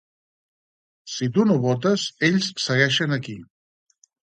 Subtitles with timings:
[1.15, 3.39] Si tu no votes, ells segueixen aquí!